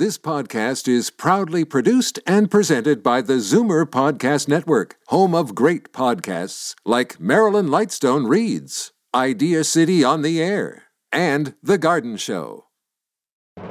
This 0.00 0.16
podcast 0.16 0.88
is 0.88 1.10
proudly 1.10 1.62
produced 1.62 2.20
and 2.26 2.50
presented 2.50 3.02
by 3.02 3.20
the 3.20 3.34
Zoomer 3.34 3.84
Podcast 3.84 4.48
Network, 4.48 4.96
home 5.08 5.34
of 5.34 5.54
great 5.54 5.92
podcasts 5.92 6.74
like 6.86 7.20
Marilyn 7.20 7.66
Lightstone 7.66 8.26
Reads, 8.26 8.92
Idea 9.14 9.62
City 9.62 10.02
on 10.02 10.22
the 10.22 10.42
Air, 10.42 10.84
and 11.12 11.52
The 11.62 11.76
Garden 11.76 12.16
Show. 12.16 12.64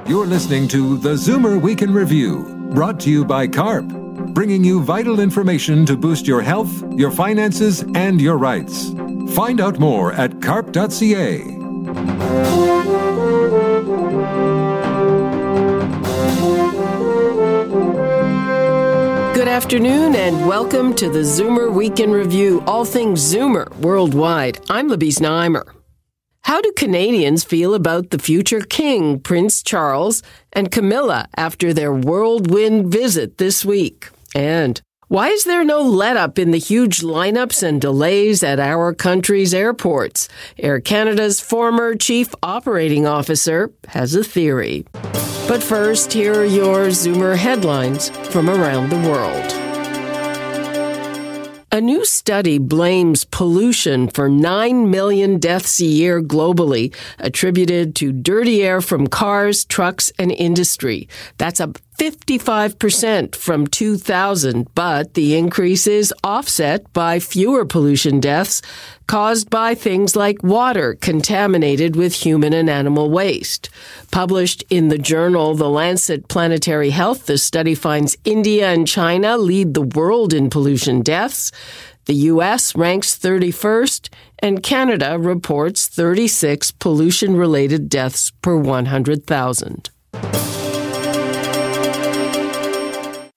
You're 0.06 0.28
listening 0.28 0.68
to 0.68 1.00
the 1.00 1.16
Zoomer 1.16 1.60
Week 1.60 1.82
in 1.82 1.92
Review, 1.92 2.70
brought 2.76 3.00
to 3.00 3.10
you 3.10 3.26
by 3.26 3.48
CARP, 3.48 3.88
bringing 4.36 4.64
you 4.64 4.84
vital 4.84 5.20
information 5.20 5.84
to 5.88 5.98
boost 5.98 6.28
your 6.28 6.44
health, 6.44 6.84
your 6.94 7.10
finances, 7.10 7.84
and 7.96 8.22
your 8.22 8.38
rights. 8.38 8.92
Find 9.34 9.60
out 9.60 9.80
more 9.80 10.14
at 10.14 10.40
carp.ca. 10.44 11.59
afternoon 19.60 20.16
and 20.16 20.48
welcome 20.48 20.94
to 20.94 21.10
the 21.10 21.20
Zoomer 21.20 21.70
Week 21.70 22.00
in 22.00 22.12
Review, 22.12 22.64
all 22.66 22.86
things 22.86 23.22
Zoomer 23.22 23.70
worldwide. 23.80 24.58
I'm 24.70 24.88
Libby 24.88 25.10
Znaimer. 25.10 25.70
How 26.44 26.62
do 26.62 26.72
Canadians 26.78 27.44
feel 27.44 27.74
about 27.74 28.10
the 28.10 28.20
future 28.20 28.62
king, 28.62 29.20
Prince 29.20 29.62
Charles, 29.62 30.24
and 30.54 30.72
Camilla 30.72 31.28
after 31.36 31.74
their 31.74 31.92
whirlwind 31.92 32.88
visit 32.90 33.38
this 33.38 33.66
week? 33.66 34.08
And 34.34 34.82
why 35.10 35.30
is 35.30 35.44
there 35.44 35.64
no 35.64 35.82
let 35.82 36.18
up 36.18 36.38
in 36.38 36.52
the 36.52 36.60
huge 36.60 37.00
lineups 37.00 37.64
and 37.64 37.82
delays 37.82 38.44
at 38.44 38.60
our 38.60 38.94
country's 38.94 39.56
airports? 39.56 40.30
Air 40.60 40.80
Canada's 40.80 41.40
former 41.40 41.96
chief 41.96 42.36
operating 42.44 43.08
officer 43.08 43.72
has 43.88 44.14
a 44.14 44.24
theory. 44.24 44.86
But 45.48 45.64
first, 45.64 46.14
here 46.14 46.42
are 46.42 46.46
your 46.46 46.90
Zoomer 46.90 47.36
headlines 47.36 48.10
from 48.30 48.52
around 48.52 48.92
the 48.92 49.10
world. 49.10 49.60
A 51.72 51.82
new 51.82 52.06
study 52.06 52.60
blames 52.60 53.26
pollution 53.26 54.10
for 54.10 54.30
9 54.30 54.92
million 54.92 55.40
deaths 55.40 55.80
a 55.80 55.86
year 55.86 56.22
globally, 56.22 56.94
attributed 57.18 57.96
to 57.96 58.12
dirty 58.12 58.64
air 58.64 58.80
from 58.80 59.08
cars, 59.08 59.66
trucks, 59.66 60.12
and 60.20 60.32
industry. 60.32 61.08
That's 61.38 61.60
up 61.60 61.80
55% 62.00 63.36
from 63.36 63.68
2000, 63.68 64.74
but 64.74 65.16
the 65.16 65.36
increase 65.36 65.86
is 65.86 66.14
offset 66.24 66.92
by 66.94 67.20
fewer 67.20 67.66
pollution 67.66 68.22
deaths 68.22 68.62
caused 69.06 69.50
by 69.50 69.76
things 69.76 70.16
like 70.16 70.42
water 70.42 70.96
contaminated 71.02 71.98
with 71.98 72.14
human 72.14 72.54
and 72.54 72.70
animal 72.70 73.12
waste. 73.12 73.70
Published 74.12 74.64
in 74.70 74.88
the 74.88 74.98
journal 74.98 75.56
The 75.56 75.68
Lancet 75.70 76.30
Planetary 76.30 76.92
Health, 76.92 77.26
the 77.26 77.38
study 77.38 77.76
finds 77.76 78.16
India 78.24 78.70
and 78.70 78.88
China 78.88 79.38
lead 79.38 79.74
the 79.74 79.82
world 79.82 80.34
in 80.34 80.50
pollution 80.50 81.02
deaths. 81.02 81.52
The 82.06 82.14
U.S. 82.32 82.78
ranks 82.78 83.20
31st, 83.20 84.08
and 84.40 84.64
Canada 84.64 85.20
reports 85.20 85.88
36 85.90 86.72
pollution 86.72 87.36
related 87.36 87.90
deaths 87.90 88.32
per 88.42 88.56
100,000. 88.56 89.90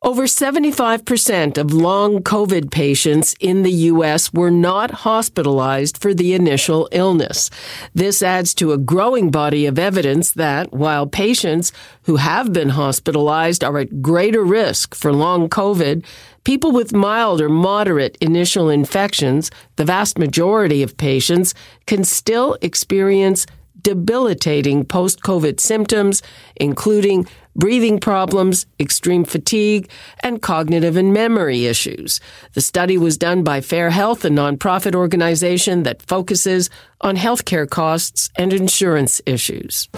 Over 0.04 0.24
75% 0.24 1.56
of 1.56 1.72
long 1.72 2.24
COVID 2.24 2.72
patients 2.72 3.36
in 3.38 3.62
the 3.62 3.70
U.S. 3.92 4.32
were 4.32 4.50
not 4.50 4.90
hospitalized 4.90 5.96
for 5.96 6.12
the 6.12 6.34
initial 6.34 6.88
illness. 6.90 7.50
This 7.94 8.20
adds 8.20 8.52
to 8.54 8.72
a 8.72 8.78
growing 8.78 9.30
body 9.30 9.64
of 9.64 9.78
evidence 9.78 10.32
that 10.32 10.72
while 10.72 11.06
patients 11.06 11.70
who 12.02 12.16
have 12.16 12.52
been 12.52 12.70
hospitalized 12.70 13.62
are 13.62 13.78
at 13.78 14.02
greater 14.02 14.42
risk 14.42 14.96
for 14.96 15.12
long 15.12 15.48
COVID, 15.48 16.04
people 16.42 16.72
with 16.72 16.92
mild 16.92 17.40
or 17.40 17.48
moderate 17.48 18.18
initial 18.20 18.68
infections, 18.68 19.52
the 19.76 19.84
vast 19.84 20.18
majority 20.18 20.82
of 20.82 20.96
patients, 20.96 21.54
can 21.86 22.02
still 22.02 22.58
experience 22.60 23.46
debilitating 23.82 24.84
post 24.84 25.20
COVID 25.20 25.60
symptoms, 25.60 26.22
including 26.56 27.28
breathing 27.54 28.00
problems, 28.00 28.66
extreme 28.80 29.24
fatigue, 29.24 29.90
and 30.22 30.42
cognitive 30.42 30.96
and 30.96 31.12
memory 31.12 31.66
issues. 31.66 32.20
The 32.54 32.60
study 32.60 32.98
was 32.98 33.18
done 33.18 33.42
by 33.42 33.60
Fair 33.60 33.90
Health, 33.90 34.24
a 34.24 34.28
nonprofit 34.28 34.94
organization 34.94 35.82
that 35.82 36.02
focuses 36.02 36.70
on 37.00 37.16
healthcare 37.16 37.68
costs 37.68 38.30
and 38.36 38.52
insurance 38.52 39.20
issues. 39.26 39.88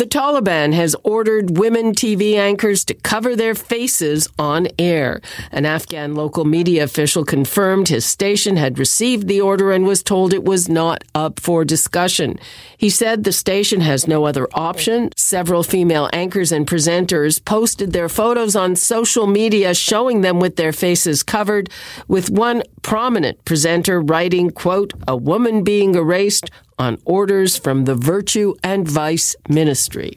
The 0.00 0.06
Taliban 0.06 0.72
has 0.72 0.96
ordered 1.04 1.58
women 1.58 1.92
TV 1.92 2.36
anchors 2.36 2.86
to 2.86 2.94
cover 2.94 3.36
their 3.36 3.54
faces 3.54 4.28
on 4.38 4.68
air. 4.78 5.20
An 5.52 5.66
Afghan 5.66 6.14
local 6.14 6.46
media 6.46 6.84
official 6.84 7.22
confirmed 7.22 7.88
his 7.88 8.06
station 8.06 8.56
had 8.56 8.78
received 8.78 9.28
the 9.28 9.42
order 9.42 9.72
and 9.72 9.84
was 9.84 10.02
told 10.02 10.32
it 10.32 10.42
was 10.42 10.70
not 10.70 11.04
up 11.14 11.38
for 11.38 11.66
discussion. 11.66 12.38
He 12.78 12.88
said 12.88 13.24
the 13.24 13.30
station 13.30 13.82
has 13.82 14.08
no 14.08 14.24
other 14.24 14.48
option. 14.54 15.10
Several 15.18 15.62
female 15.62 16.08
anchors 16.14 16.50
and 16.50 16.66
presenters 16.66 17.44
posted 17.44 17.92
their 17.92 18.08
photos 18.08 18.56
on 18.56 18.76
social 18.76 19.26
media 19.26 19.74
showing 19.74 20.22
them 20.22 20.40
with 20.40 20.56
their 20.56 20.72
faces 20.72 21.22
covered, 21.22 21.68
with 22.08 22.30
one 22.30 22.62
prominent 22.80 23.44
presenter 23.44 24.00
writing, 24.00 24.48
quote, 24.48 24.94
a 25.06 25.14
woman 25.14 25.62
being 25.62 25.94
erased 25.94 26.50
on 26.80 26.96
orders 27.04 27.58
from 27.58 27.84
the 27.84 27.94
Virtue 27.94 28.54
and 28.64 28.88
Vice 28.88 29.36
Ministry. 29.50 30.16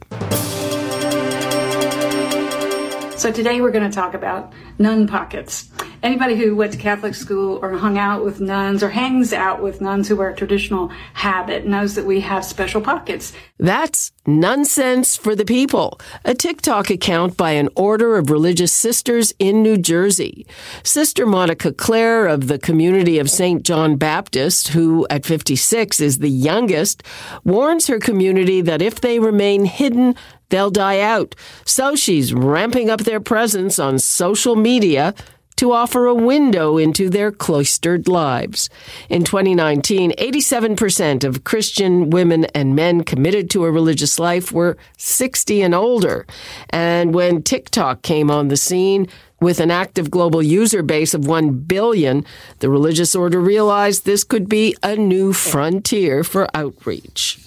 So 3.18 3.32
today 3.32 3.60
we're 3.60 3.72
going 3.72 3.90
to 3.90 3.94
talk 3.94 4.14
about 4.14 4.54
nun 4.80 5.06
pockets. 5.06 5.70
Anybody 6.04 6.36
who 6.36 6.54
went 6.54 6.74
to 6.74 6.78
Catholic 6.78 7.16
school 7.16 7.60
or 7.62 7.78
hung 7.78 7.98
out 7.98 8.26
with 8.26 8.42
nuns 8.42 8.84
or 8.84 8.90
hangs 8.90 9.32
out 9.32 9.64
with 9.64 9.80
nuns 9.80 10.10
who 10.10 10.18
wear 10.18 10.32
a 10.32 10.36
traditional 10.36 10.90
habit 11.14 11.66
knows 11.66 11.96
that 11.96 12.06
we 12.06 12.20
have 12.20 12.44
special 12.44 12.82
pockets. 12.82 13.32
That's 13.58 14.12
nonsense 14.28 15.16
for 15.16 15.34
the 15.34 15.46
People, 15.46 15.98
a 16.26 16.34
TikTok 16.34 16.90
account 16.90 17.38
by 17.38 17.52
an 17.52 17.70
order 17.78 18.18
of 18.18 18.30
religious 18.30 18.74
sisters 18.74 19.34
in 19.40 19.64
New 19.64 19.78
Jersey. 19.78 20.46
Sister 20.84 21.26
Monica 21.26 21.72
Clare 21.72 22.28
of 22.28 22.48
the 22.48 22.60
community 22.60 23.18
of 23.18 23.30
St. 23.30 23.64
John 23.64 23.96
Baptist, 23.96 24.70
who 24.70 25.08
at 25.10 25.26
56 25.26 26.02
is 26.02 26.18
the 26.18 26.30
youngest, 26.30 27.02
warns 27.46 27.88
her 27.88 28.00
community 28.00 28.60
that 28.60 28.82
if 28.82 29.00
they 29.00 29.20
remain 29.20 29.64
hidden, 29.64 30.16
they'll 30.50 30.70
die 30.70 31.00
out. 31.00 31.34
So 31.64 31.96
she's 31.96 32.34
ramping 32.34 32.90
up 32.90 33.02
their 33.02 33.22
presence 33.22 33.80
on 33.80 34.00
social 34.00 34.58
media 34.58 35.16
to 35.56 35.72
offer 35.72 36.06
a 36.06 36.16
window 36.16 36.78
into 36.78 37.10
their 37.10 37.32
cloistered 37.32 38.08
lives. 38.08 38.70
In 39.10 39.24
2019, 39.24 40.12
87% 40.12 41.24
of 41.24 41.44
Christian 41.44 42.10
women 42.10 42.46
and 42.56 42.76
men 42.76 43.04
committed 43.04 43.50
to 43.52 43.66
a 43.66 43.72
religious 43.72 44.20
life 44.20 44.52
were 44.52 44.78
60 44.98 45.62
and 45.62 45.76
older. 45.76 46.26
And 46.70 47.14
when 47.14 47.44
TikTok 47.44 48.02
came 48.02 48.32
on 48.32 48.48
the 48.48 48.58
scene, 48.58 49.08
with 49.40 49.60
an 49.60 49.72
active 49.72 50.10
global 50.10 50.42
user 50.42 50.82
base 50.82 51.14
of 51.14 51.28
1 51.28 51.52
billion, 51.52 52.24
the 52.60 52.70
religious 52.70 53.14
order 53.14 53.42
realized 53.42 54.06
this 54.06 54.24
could 54.24 54.48
be 54.48 54.74
a 54.82 54.96
new 54.96 55.34
frontier 55.34 56.24
for 56.24 56.48
outreach. 56.56 57.40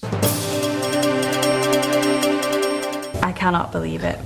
I 3.22 3.32
cannot 3.34 3.72
believe 3.72 4.04
it 4.04 4.18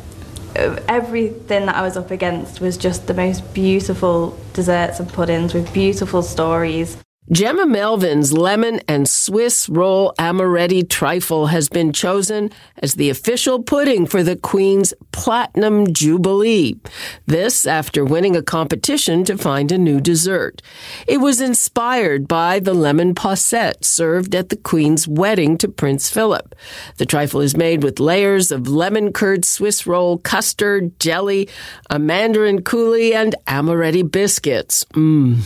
everything 0.54 1.66
that 1.66 1.76
I 1.76 1.82
was 1.82 1.96
up 1.96 2.10
against 2.10 2.60
was 2.60 2.76
just 2.76 3.06
the 3.06 3.14
most 3.14 3.54
beautiful 3.54 4.38
desserts 4.52 5.00
and 5.00 5.08
puddings 5.08 5.54
with 5.54 5.72
beautiful 5.72 6.22
stories. 6.22 6.96
Jemma 7.32 7.70
Melvin's 7.70 8.32
lemon 8.32 8.80
and 8.88 9.08
Swiss 9.08 9.68
roll 9.68 10.12
amaretti 10.18 10.88
trifle 10.88 11.46
has 11.46 11.68
been 11.68 11.92
chosen 11.92 12.50
as 12.78 12.94
the 12.94 13.08
official 13.08 13.62
pudding 13.62 14.04
for 14.04 14.24
the 14.24 14.34
Queen's 14.34 14.92
Platinum 15.12 15.92
Jubilee. 15.92 16.74
This 17.26 17.68
after 17.68 18.04
winning 18.04 18.34
a 18.34 18.42
competition 18.42 19.22
to 19.26 19.38
find 19.38 19.70
a 19.70 19.78
new 19.78 20.00
dessert. 20.00 20.60
It 21.06 21.18
was 21.18 21.40
inspired 21.40 22.26
by 22.26 22.58
the 22.58 22.74
lemon 22.74 23.14
posset 23.14 23.84
served 23.84 24.34
at 24.34 24.48
the 24.48 24.56
Queen's 24.56 25.06
wedding 25.06 25.56
to 25.58 25.68
Prince 25.68 26.10
Philip. 26.10 26.56
The 26.96 27.06
trifle 27.06 27.42
is 27.42 27.56
made 27.56 27.84
with 27.84 28.00
layers 28.00 28.50
of 28.50 28.66
lemon 28.66 29.12
curd 29.12 29.44
Swiss 29.44 29.86
roll, 29.86 30.18
custard, 30.18 30.98
jelly, 30.98 31.48
a 31.90 32.00
mandarin 32.00 32.62
coulis, 32.62 33.14
and 33.14 33.36
amaretti 33.46 34.10
biscuits. 34.10 34.84
Mmm. 34.94 35.44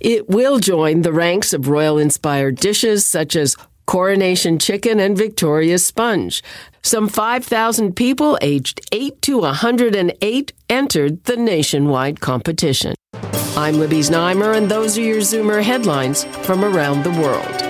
It 0.00 0.28
will 0.28 0.58
join 0.58 1.00
the 1.00 1.13
ranks 1.14 1.52
of 1.52 1.68
royal 1.68 1.98
inspired 1.98 2.56
dishes 2.56 3.06
such 3.06 3.36
as 3.36 3.56
coronation 3.86 4.58
chicken 4.58 4.98
and 5.00 5.16
Victoria 5.16 5.78
sponge. 5.78 6.42
Some 6.82 7.08
5,000 7.08 7.94
people 7.94 8.38
aged 8.42 8.80
8 8.92 9.22
to 9.22 9.38
108 9.38 10.52
entered 10.68 11.24
the 11.24 11.36
nationwide 11.36 12.20
competition. 12.20 12.94
I'm 13.56 13.78
Libby 13.78 14.00
Znaimer, 14.00 14.56
and 14.56 14.68
those 14.68 14.98
are 14.98 15.02
your 15.02 15.20
Zoomer 15.20 15.62
headlines 15.62 16.24
from 16.24 16.64
around 16.64 17.04
the 17.04 17.10
world. 17.22 17.63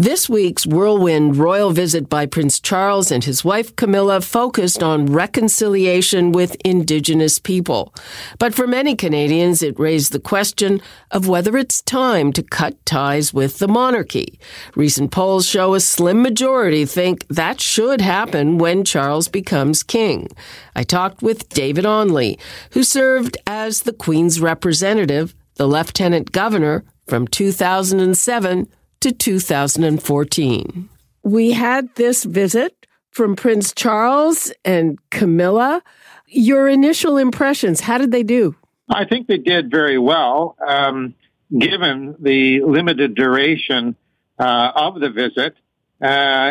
This 0.00 0.28
week's 0.28 0.64
whirlwind 0.64 1.38
royal 1.38 1.72
visit 1.72 2.08
by 2.08 2.24
Prince 2.26 2.60
Charles 2.60 3.10
and 3.10 3.24
his 3.24 3.44
wife 3.44 3.74
Camilla 3.74 4.20
focused 4.20 4.80
on 4.80 5.06
reconciliation 5.06 6.30
with 6.30 6.56
Indigenous 6.64 7.40
people. 7.40 7.92
But 8.38 8.54
for 8.54 8.68
many 8.68 8.94
Canadians, 8.94 9.60
it 9.60 9.76
raised 9.76 10.12
the 10.12 10.20
question 10.20 10.80
of 11.10 11.26
whether 11.26 11.56
it's 11.56 11.82
time 11.82 12.32
to 12.34 12.44
cut 12.44 12.76
ties 12.86 13.34
with 13.34 13.58
the 13.58 13.66
monarchy. 13.66 14.38
Recent 14.76 15.10
polls 15.10 15.48
show 15.48 15.74
a 15.74 15.80
slim 15.80 16.22
majority 16.22 16.84
think 16.84 17.26
that 17.26 17.60
should 17.60 18.00
happen 18.00 18.56
when 18.56 18.84
Charles 18.84 19.26
becomes 19.26 19.82
king. 19.82 20.28
I 20.76 20.84
talked 20.84 21.22
with 21.22 21.48
David 21.48 21.84
Onley, 21.84 22.38
who 22.70 22.84
served 22.84 23.36
as 23.48 23.82
the 23.82 23.92
Queen's 23.92 24.40
representative, 24.40 25.34
the 25.56 25.66
Lieutenant 25.66 26.30
Governor 26.30 26.84
from 27.08 27.26
2007 27.26 28.68
to 29.00 29.12
2014. 29.12 30.88
We 31.22 31.52
had 31.52 31.94
this 31.96 32.24
visit 32.24 32.86
from 33.10 33.36
Prince 33.36 33.72
Charles 33.74 34.52
and 34.64 34.98
Camilla. 35.10 35.82
Your 36.26 36.68
initial 36.68 37.16
impressions, 37.16 37.80
how 37.80 37.98
did 37.98 38.12
they 38.12 38.22
do? 38.22 38.56
I 38.88 39.04
think 39.04 39.26
they 39.26 39.38
did 39.38 39.70
very 39.70 39.98
well, 39.98 40.56
um, 40.66 41.14
given 41.56 42.16
the 42.18 42.62
limited 42.62 43.14
duration 43.14 43.96
uh, 44.38 44.72
of 44.74 45.00
the 45.00 45.10
visit. 45.10 45.56
Uh, 46.00 46.06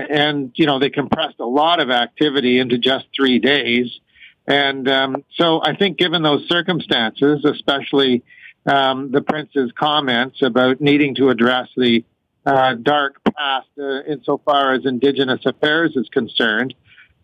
and, 0.10 0.52
you 0.56 0.66
know, 0.66 0.78
they 0.78 0.90
compressed 0.90 1.40
a 1.40 1.46
lot 1.46 1.80
of 1.80 1.90
activity 1.90 2.60
into 2.60 2.78
just 2.78 3.06
three 3.16 3.40
days. 3.40 4.00
And 4.46 4.88
um, 4.90 5.24
so 5.36 5.62
I 5.64 5.76
think, 5.76 5.98
given 5.98 6.22
those 6.22 6.48
circumstances, 6.48 7.46
especially 7.46 8.24
um, 8.66 9.12
the 9.12 9.22
prince's 9.22 9.72
comments 9.78 10.42
about 10.42 10.82
needing 10.82 11.16
to 11.16 11.30
address 11.30 11.70
the 11.76 12.04
uh, 12.48 12.76
dark 12.76 13.22
past 13.26 13.68
uh, 13.78 14.04
insofar 14.04 14.74
as 14.74 14.86
Indigenous 14.86 15.46
affairs 15.46 15.92
is 15.98 16.08
concerned. 16.08 16.74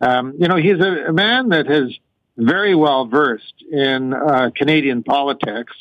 Um, 0.02 0.34
you 0.38 0.50
know, 0.50 0.58
he's 0.58 0.80
a, 0.82 1.10
a, 1.10 1.14
man 1.14 1.50
that 1.50 1.72
is 1.72 1.98
very 2.36 2.76
well 2.76 3.06
versed 3.06 3.64
in 3.72 4.14
uh, 4.14 4.50
Canadian 4.54 5.02
politics 5.02 5.72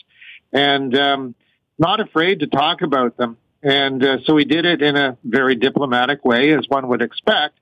and 0.52 0.96
um, 0.96 1.34
not 1.76 1.98
afraid 1.98 2.40
to 2.40 2.46
talk 2.46 2.82
about 2.82 3.16
them. 3.16 3.36
And 3.64 4.04
uh, 4.04 4.18
so 4.24 4.36
he 4.36 4.44
did 4.44 4.64
it 4.64 4.80
in 4.80 4.96
a 4.96 5.16
very 5.24 5.56
diplomatic 5.56 6.24
way, 6.24 6.56
as 6.56 6.68
one 6.68 6.86
would 6.88 7.02
expect, 7.02 7.58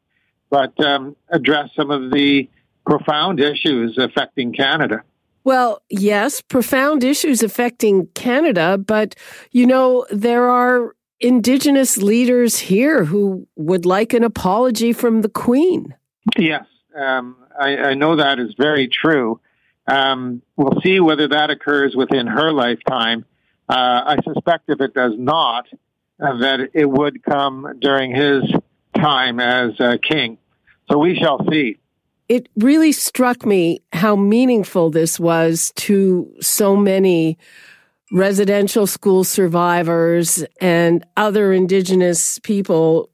but 0.51 0.79
um, 0.85 1.17
address 1.31 1.71
some 1.75 1.91
of 1.91 2.11
the 2.11 2.51
profound 2.85 3.41
issues 3.41 3.97
affecting 3.97 4.53
Canada. 4.53 5.03
Well, 5.45 5.81
yes, 5.89 6.43
profound 6.43 7.05
issues 7.05 7.43
affecting 7.43 8.09
Canada, 8.09 8.77
but 8.77 9.15
you 9.51 9.67
know, 9.67 10.05
there 10.11 10.51
are 10.51 10.95
indigenous 11.21 11.99
leaders 11.99 12.59
here 12.59 13.05
who 13.05 13.47
would 13.57 13.85
like 13.85 14.13
an 14.13 14.25
apology 14.25 14.93
from 14.93 15.23
the 15.23 15.29
Queen. 15.29 15.95
Yes, 16.39 16.65
um, 16.97 17.37
I, 17.59 17.77
I, 17.77 17.95
know 17.95 18.17
that 18.17 18.39
is 18.39 18.55
very 18.59 18.89
true. 18.89 19.41
Um, 19.87 20.43
we'll 20.57 20.81
see 20.83 21.01
whether 21.01 21.29
that 21.29 21.51
occurs 21.51 21.95
within 21.95 22.27
her 22.27 22.53
lifetime. 22.53 23.25
Uh, 23.69 24.17
I 24.17 24.17
suspect 24.25 24.65
if 24.69 24.81
it 24.81 24.95
does 24.95 25.13
not, 25.17 25.67
uh, 26.21 26.39
that 26.39 26.71
it 26.75 26.87
would 26.89 27.23
come 27.23 27.79
during 27.81 28.15
his 28.15 28.43
time 28.95 29.41
as 29.41 29.79
uh, 29.81 29.97
king. 30.03 30.39
So 30.91 30.99
we 30.99 31.17
shall 31.17 31.47
see. 31.51 31.79
It 32.29 32.49
really 32.57 32.93
struck 32.93 33.45
me 33.45 33.81
how 33.93 34.15
meaningful 34.17 34.91
this 34.91 35.19
was 35.19 35.73
to 35.77 36.33
so 36.41 36.77
many 36.77 37.39
residential 38.11 38.87
school 38.87 39.25
survivors 39.25 40.45
and 40.61 41.05
other 41.17 41.53
indigenous 41.53 42.39
people, 42.41 43.09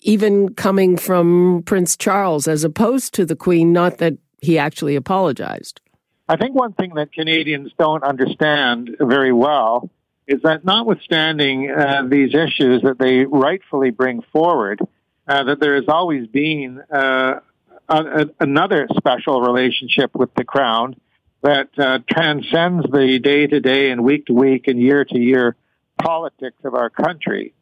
even 0.00 0.54
coming 0.54 0.96
from 0.96 1.62
Prince 1.66 1.96
Charles, 1.96 2.46
as 2.46 2.64
opposed 2.64 3.12
to 3.14 3.26
the 3.26 3.36
Queen, 3.36 3.72
not 3.72 3.98
that 3.98 4.14
he 4.40 4.58
actually 4.58 4.96
apologized. 4.96 5.80
I 6.28 6.36
think 6.36 6.54
one 6.54 6.72
thing 6.72 6.94
that 6.94 7.12
Canadians 7.12 7.72
don't 7.78 8.02
understand 8.02 8.96
very 9.00 9.32
well 9.32 9.90
is 10.26 10.42
that 10.42 10.64
notwithstanding 10.64 11.70
uh, 11.70 12.02
these 12.08 12.34
issues 12.34 12.82
that 12.82 12.98
they 12.98 13.24
rightfully 13.24 13.90
bring 13.90 14.22
forward, 14.32 14.80
uh, 15.28 15.44
that 15.44 15.60
there 15.60 15.76
has 15.76 15.84
always 15.88 16.26
been 16.26 16.82
uh, 16.92 17.40
a, 17.88 17.96
a, 17.96 18.26
another 18.40 18.88
special 18.96 19.40
relationship 19.40 20.10
with 20.14 20.34
the 20.34 20.44
Crown 20.44 20.96
that 21.42 21.68
uh, 21.78 21.98
transcends 22.10 22.86
the 22.90 23.18
day 23.18 23.46
to 23.46 23.60
day 23.60 23.90
and 23.90 24.02
week 24.02 24.26
to 24.26 24.32
week 24.32 24.68
and 24.68 24.80
year 24.80 25.04
to 25.04 25.18
year 25.18 25.56
politics 25.98 26.58
of 26.64 26.74
our 26.74 26.90
country. 26.90 27.52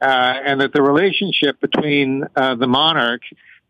Uh, 0.00 0.34
and 0.44 0.60
that 0.60 0.72
the 0.72 0.82
relationship 0.82 1.60
between 1.60 2.24
uh, 2.36 2.54
the 2.54 2.66
monarch, 2.66 3.22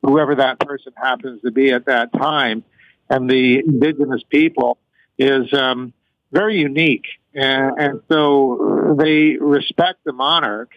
whoever 0.03 0.37
that 0.37 0.59
person 0.59 0.93
happens 0.97 1.41
to 1.43 1.51
be 1.51 1.71
at 1.71 1.87
that 1.87 2.13
time, 2.13 2.65
and 3.09 3.29
the 3.29 3.59
indigenous 3.59 4.23
people 4.31 4.79
is 5.19 5.53
um, 5.53 5.93
very 6.33 6.59
unique. 6.59 7.05
And, 7.35 7.79
and, 7.79 8.01
so 8.11 8.97
they 8.99 9.37
respect 9.41 10.05
the 10.05 10.13
monarch, 10.13 10.73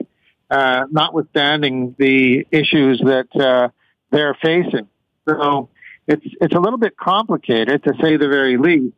uh, 0.49 0.85
notwithstanding 0.91 1.95
the 1.97 2.45
issues 2.51 2.99
that 2.99 3.27
uh, 3.35 3.69
they're 4.11 4.35
facing. 4.41 4.87
So 5.27 5.69
it's 6.07 6.25
it's 6.41 6.55
a 6.55 6.59
little 6.59 6.79
bit 6.79 6.97
complicated 6.97 7.83
to 7.83 7.93
say 8.01 8.17
the 8.17 8.27
very 8.27 8.57
least. 8.57 8.95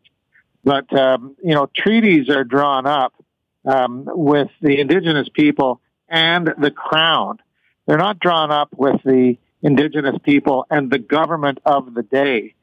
But 0.63 0.93
um, 0.97 1.35
you 1.43 1.55
know, 1.55 1.69
treaties 1.75 2.29
are 2.29 2.43
drawn 2.43 2.85
up 2.85 3.13
um, 3.65 4.05
with 4.07 4.49
the 4.61 4.79
indigenous 4.79 5.29
people 5.29 5.81
and 6.07 6.53
the 6.57 6.71
crown. 6.71 7.39
They're 7.85 7.97
not 7.97 8.19
drawn 8.19 8.51
up 8.51 8.69
with 8.75 9.01
the 9.03 9.37
indigenous 9.61 10.15
people 10.23 10.65
and 10.69 10.91
the 10.91 10.99
government 10.99 11.59
of 11.65 11.93
the 11.93 12.03
day. 12.03 12.55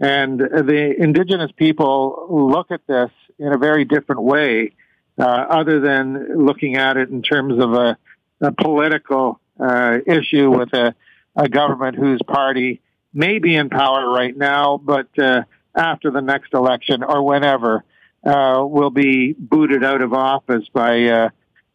And 0.00 0.40
the 0.40 0.94
indigenous 0.98 1.52
people 1.52 2.26
look 2.28 2.70
at 2.70 2.86
this 2.86 3.10
in 3.38 3.52
a 3.52 3.58
very 3.58 3.84
different 3.84 4.22
way, 4.22 4.72
uh, 5.18 5.22
other 5.22 5.78
than 5.80 6.44
looking 6.44 6.76
at 6.76 6.96
it 6.96 7.10
in 7.10 7.22
terms 7.22 7.62
of 7.62 7.72
a, 7.74 7.96
a 8.40 8.52
political 8.52 9.40
uh, 9.60 9.98
issue 10.06 10.50
with 10.50 10.72
a, 10.72 10.94
a 11.36 11.48
government 11.48 11.96
whose 11.96 12.20
party 12.26 12.80
may 13.12 13.38
be 13.38 13.54
in 13.54 13.68
power 13.68 14.10
right 14.10 14.36
now, 14.36 14.78
but 14.78 15.08
uh, 15.18 15.42
after 15.74 16.10
the 16.10 16.20
next 16.20 16.54
election 16.54 17.02
or 17.02 17.24
whenever 17.24 17.84
uh, 18.24 18.64
will 18.64 18.90
be 18.90 19.34
booted 19.38 19.84
out 19.84 20.02
of 20.02 20.12
office 20.12 20.64
by 20.72 21.04
uh, 21.04 21.28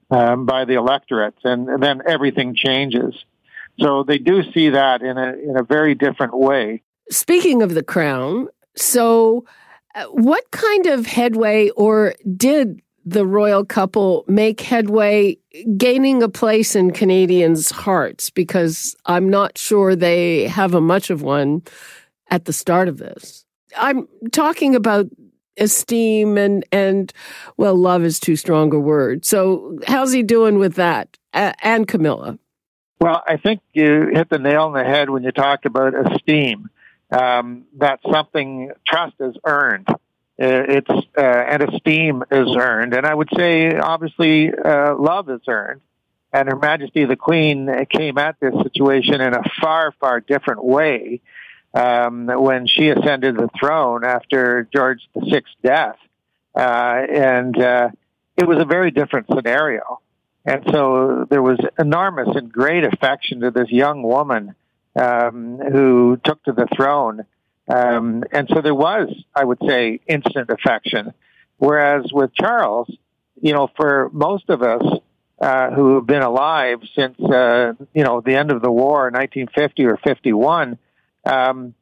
um, 0.10 0.46
by 0.46 0.64
the 0.64 0.76
electorate, 0.76 1.36
and, 1.44 1.68
and, 1.68 1.84
then 1.84 2.02
everything 2.08 2.56
changes. 2.56 3.14
So 3.78 4.04
they 4.04 4.18
do 4.18 4.42
see 4.54 4.70
that 4.70 5.02
in 5.02 5.18
a 5.18 5.34
in 5.34 5.58
a 5.58 5.64
very 5.64 5.96
different 5.96 6.38
way. 6.38 6.84
Speaking 7.12 7.62
of 7.62 7.74
the 7.74 7.84
crown, 7.84 8.48
so 8.76 9.46
uh, 9.96 10.06
what 10.06 10.50
kind 10.52 10.86
of 10.88 11.06
headway, 11.06 11.70
or 11.70 12.16
did 12.36 12.82
the 13.10 13.26
royal 13.26 13.64
couple 13.64 14.26
make 14.28 14.62
headway 14.62 15.38
gaining 15.78 16.22
a 16.22 16.30
place 16.30 16.76
in 16.76 16.92
Canadians' 16.92 17.72
hearts? 17.72 18.30
Because 18.30 18.96
I'm 19.06 19.30
not 19.30 19.58
sure 19.58 19.96
they 19.96 20.48
have 20.48 20.74
a 20.74 20.82
much 20.82 21.10
of 21.10 21.22
one 21.22 21.64
at 22.30 22.46
the 22.46 22.54
start 22.54 22.88
of 22.88 22.98
this. 22.98 23.46
I'm 23.78 24.08
talking 24.32 24.76
about 24.76 25.08
esteem 25.58 26.38
and 26.38 26.66
and 26.72 27.12
well, 27.58 27.76
love 27.76 28.04
is 28.04 28.20
too 28.20 28.36
strong 28.36 28.74
a 28.74 28.80
word. 28.80 29.26
So, 29.26 29.80
how's 29.88 30.12
he 30.12 30.24
doing 30.24 30.60
with 30.60 30.76
that? 30.76 31.18
and 31.34 31.88
Camilla. 31.88 32.40
Well, 33.00 33.22
I 33.28 33.38
think 33.38 33.62
you 33.74 34.10
hit 34.12 34.30
the 34.30 34.40
nail 34.40 34.64
on 34.64 34.74
the 34.74 34.84
head 34.84 35.12
when 35.12 35.24
you 35.24 35.32
talked 35.32 35.68
about 35.68 35.94
esteem. 35.94 36.70
Um, 37.12 37.66
that's 37.78 38.02
something 38.12 38.72
trust 38.88 39.14
is 39.20 39.36
earned 39.46 39.88
it's 40.40 40.90
uh, 41.18 41.22
and 41.22 41.64
esteem 41.64 42.24
is 42.32 42.56
earned, 42.56 42.94
and 42.94 43.06
I 43.06 43.14
would 43.14 43.30
say 43.36 43.76
obviously 43.76 44.52
uh, 44.54 44.96
love 44.96 45.30
is 45.30 45.42
earned. 45.48 45.82
And 46.34 46.50
Her 46.50 46.58
Majesty 46.58 47.06
the 47.06 47.16
Queen 47.16 47.70
came 47.90 48.18
at 48.18 48.36
this 48.40 48.54
situation 48.62 49.22
in 49.22 49.34
a 49.34 49.44
far, 49.62 49.94
far 50.00 50.20
different 50.20 50.64
way 50.64 51.22
um, 51.74 52.28
when 52.28 52.68
she 52.68 52.90
ascended 52.90 53.36
the 53.38 53.50
throne 53.60 54.04
after 54.04 54.68
George 54.74 55.00
VI's 55.16 55.44
death, 55.64 55.98
uh, 56.56 56.60
and 57.10 57.58
uh, 57.60 57.90
it 58.36 58.48
was 58.48 58.60
a 58.60 58.66
very 58.66 58.92
different 58.92 59.28
scenario. 59.34 60.00
And 60.46 60.64
so 60.72 61.26
there 61.30 61.42
was 61.42 61.60
enormous 61.78 62.30
and 62.36 62.52
great 62.52 62.84
affection 62.86 63.42
to 63.42 63.52
this 63.52 63.70
young 63.70 64.02
woman 64.02 64.56
um, 64.96 65.60
who 65.60 66.18
took 66.24 66.44
to 66.44 66.54
the 66.54 66.68
throne 66.76 67.26
um, 67.68 68.24
and 68.32 68.48
so 68.54 68.62
there 68.62 68.76
was, 68.76 69.10
I 69.36 69.44
would 69.44 69.60
say, 69.66 70.00
instant 70.08 70.50
affection. 70.50 71.14
Whereas 71.58 72.06
with 72.14 72.34
Charles, 72.34 72.90
you 73.42 73.54
know, 73.54 73.70
for 73.76 74.10
most 74.14 74.50
of 74.50 74.62
us 74.62 74.84
uh, 75.40 75.72
who 75.72 75.96
have 75.96 76.08
been 76.08 76.22
alive 76.22 76.80
since, 76.96 77.20
uh, 77.20 77.74
you 77.94 78.04
know, 78.04 78.22
the 78.22 78.36
end 78.36 78.52
of 78.52 78.62
the 78.62 78.72
war 78.72 79.08
in 79.08 79.14
1950 79.14 79.86
or 79.86 79.98
51, 79.98 80.78
um, 81.26 81.74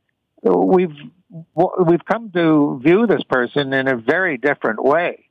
we've 0.42 0.96
we've 1.54 2.06
come 2.06 2.32
to 2.32 2.80
view 2.84 3.08
this 3.08 3.24
person 3.24 3.74
in 3.74 3.88
a 3.88 3.98
very 3.98 4.38
different 4.38 4.84
way, 4.84 5.30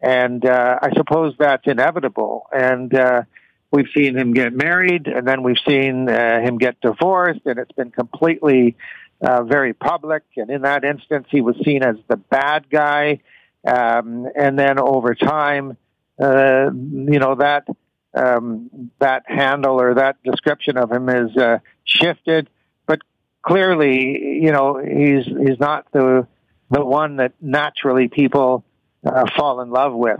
and 0.00 0.44
uh, 0.44 0.78
I 0.82 0.90
suppose 0.94 1.34
that's 1.38 1.66
inevitable. 1.66 2.46
And 2.52 2.94
uh, 2.94 3.22
we've 3.70 3.88
seen 3.96 4.16
him 4.16 4.32
get 4.32 4.52
married, 4.52 5.06
and 5.06 5.26
then 5.26 5.42
we've 5.42 5.58
seen 5.66 6.08
uh, 6.08 6.40
him 6.40 6.58
get 6.58 6.80
divorced, 6.80 7.40
and 7.46 7.58
it's 7.58 7.72
been 7.72 7.90
completely 7.90 8.76
uh, 9.20 9.42
very 9.44 9.72
public. 9.72 10.22
And 10.36 10.50
in 10.50 10.62
that 10.62 10.84
instance, 10.84 11.26
he 11.30 11.40
was 11.40 11.56
seen 11.64 11.82
as 11.82 11.96
the 12.08 12.16
bad 12.16 12.68
guy. 12.70 13.20
Um, 13.66 14.26
and 14.34 14.58
then 14.58 14.78
over 14.78 15.14
time, 15.14 15.76
uh, 16.22 16.70
you 16.72 17.18
know 17.18 17.34
that 17.34 17.66
um, 18.14 18.90
that 18.98 19.24
handle 19.26 19.80
or 19.80 19.94
that 19.94 20.22
description 20.22 20.78
of 20.78 20.90
him 20.90 21.08
is 21.08 21.36
uh, 21.36 21.58
shifted. 21.84 22.48
But 22.86 23.00
clearly, 23.42 24.40
you 24.42 24.52
know, 24.52 24.78
he's 24.78 25.26
he's 25.26 25.58
not 25.58 25.86
the 25.92 26.26
the 26.70 26.84
one 26.84 27.16
that 27.16 27.32
naturally 27.40 28.08
people 28.08 28.64
uh, 29.04 29.24
fall 29.36 29.60
in 29.60 29.70
love 29.70 29.94
with. 29.94 30.18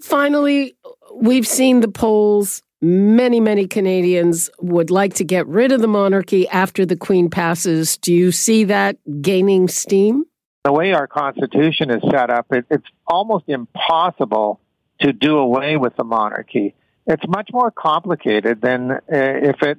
Finally, 0.00 0.76
we've 1.14 1.46
seen 1.46 1.80
the 1.80 1.88
polls. 1.88 2.62
Many, 2.80 3.40
many 3.40 3.66
Canadians 3.66 4.50
would 4.60 4.90
like 4.90 5.14
to 5.14 5.24
get 5.24 5.48
rid 5.48 5.72
of 5.72 5.80
the 5.80 5.88
monarchy 5.88 6.48
after 6.48 6.86
the 6.86 6.96
Queen 6.96 7.28
passes. 7.28 7.96
Do 7.96 8.14
you 8.14 8.30
see 8.30 8.64
that 8.64 8.98
gaining 9.20 9.66
steam? 9.66 10.24
The 10.64 10.72
way 10.72 10.92
our 10.92 11.08
Constitution 11.08 11.90
is 11.90 12.02
set 12.08 12.30
up, 12.30 12.46
it, 12.50 12.66
it's 12.70 12.86
almost 13.06 13.48
impossible 13.48 14.60
to 15.00 15.12
do 15.12 15.38
away 15.38 15.76
with 15.76 15.96
the 15.96 16.04
monarchy. 16.04 16.74
It's 17.06 17.26
much 17.26 17.50
more 17.52 17.70
complicated 17.70 18.60
than 18.60 18.92
uh, 18.92 18.98
if 19.10 19.62
it 19.62 19.78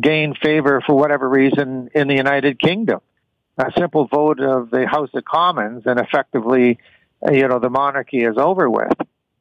gained 0.00 0.38
favor 0.42 0.82
for 0.86 0.94
whatever 0.94 1.28
reason 1.28 1.90
in 1.94 2.08
the 2.08 2.14
United 2.14 2.60
Kingdom. 2.60 3.00
A 3.58 3.72
simple 3.76 4.06
vote 4.06 4.40
of 4.40 4.70
the 4.70 4.86
House 4.86 5.10
of 5.12 5.24
Commons 5.24 5.82
and 5.84 6.00
effectively, 6.00 6.78
you 7.30 7.48
know, 7.48 7.58
the 7.58 7.68
monarchy 7.68 8.18
is 8.24 8.36
over 8.38 8.70
with. 8.70 8.92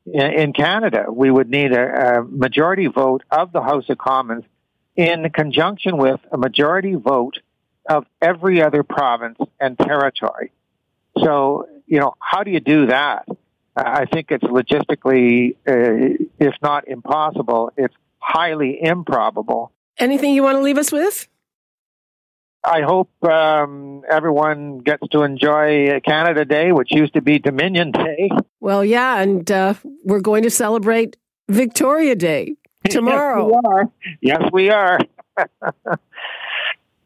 In, 0.05 0.53
Canada, 0.53 1.05
we 1.10 1.29
would 1.29 1.50
need 1.50 1.72
a, 1.72 2.20
a 2.20 2.24
majority 2.24 2.88
vote 2.88 3.24
of 3.29 3.51
the 3.51 3.62
House 3.62 3.88
of 3.89 3.98
Commons 3.98 4.43
in 4.96 5.29
conjunction 5.29 5.98
with 5.98 6.20
a 6.31 6.38
majority 6.38 6.96
vote 6.96 7.38
of 7.88 8.05
every 8.22 8.62
other 8.62 8.84
province 8.84 9.38
and 9.60 9.77
territory. 9.77 10.51
So, 11.20 11.67
you 11.86 12.00
know, 12.00 12.15
how 12.20 12.43
do 12.43 12.51
you 12.51 12.60
do 12.60 12.88
that? 12.88 13.27
I 13.75 14.05
think 14.05 14.31
it's 14.31 14.43
logistically, 14.43 15.55
uh, 15.67 16.25
if 16.39 16.55
not 16.62 16.88
impossible, 16.88 17.72
it's 17.77 17.96
highly 18.20 18.81
improbable. 18.81 19.72
Anything 19.98 20.34
you 20.34 20.43
want 20.43 20.58
to 20.58 20.62
leave 20.62 20.77
us 20.77 20.91
with? 20.91 21.27
I 22.63 22.81
hope 22.81 23.09
um, 23.23 24.03
everyone 24.09 24.79
gets 24.79 25.07
to 25.09 25.23
enjoy 25.23 25.99
Canada 26.01 26.45
Day, 26.45 26.71
which 26.71 26.91
used 26.91 27.13
to 27.13 27.21
be 27.21 27.39
Dominion 27.39 27.91
Day. 27.91 28.29
Well, 28.59 28.85
yeah, 28.85 29.19
and 29.19 29.49
uh, 29.51 29.73
we're 30.03 30.21
going 30.21 30.43
to 30.43 30.51
celebrate 30.51 31.17
Victoria 31.49 32.15
Day 32.15 32.55
tomorrow. 32.89 33.51
yes, 34.21 34.39
we 34.53 34.69
are. 34.69 34.99
Yes, 35.37 35.39
we 35.39 35.49
are. 35.79 35.97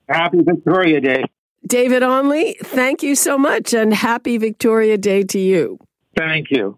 Happy 0.09 0.41
Victoria 0.41 1.00
Day. 1.00 1.24
David 1.65 2.03
Onley, 2.03 2.55
thank 2.59 3.01
you 3.01 3.15
so 3.15 3.38
much, 3.38 3.74
and 3.74 3.93
happy 3.93 4.38
Victoria 4.38 4.97
Day 4.97 5.24
to 5.24 5.39
you. 5.39 5.79
Thank 6.15 6.51
you. 6.51 6.77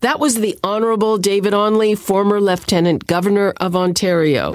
That 0.00 0.20
was 0.20 0.36
the 0.36 0.58
Honorable 0.62 1.18
David 1.18 1.52
Onley, 1.52 1.98
former 1.98 2.40
Lieutenant 2.40 3.06
Governor 3.06 3.52
of 3.60 3.76
Ontario. 3.76 4.54